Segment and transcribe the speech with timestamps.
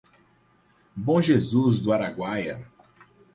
[0.95, 2.65] Bom Jesus do Araguaia